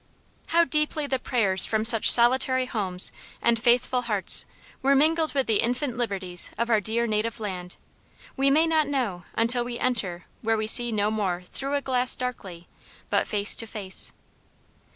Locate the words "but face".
13.11-13.55